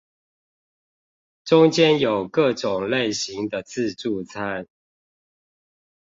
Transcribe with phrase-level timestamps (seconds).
[1.45, 4.67] 中間有各種類型的自助餐